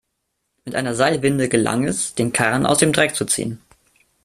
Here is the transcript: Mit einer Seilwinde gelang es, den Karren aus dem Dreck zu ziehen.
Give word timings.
Mit 0.65 0.73
einer 0.73 0.95
Seilwinde 0.95 1.47
gelang 1.47 1.83
es, 1.85 2.15
den 2.15 2.33
Karren 2.33 2.65
aus 2.65 2.79
dem 2.79 2.91
Dreck 2.91 3.13
zu 3.15 3.23
ziehen. 3.23 3.61